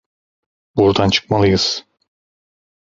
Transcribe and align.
Buradan 0.75 1.09
çıkmalıyız. 1.09 1.85